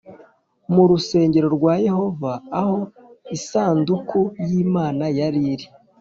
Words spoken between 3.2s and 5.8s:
isanduku y’ Imana yari iri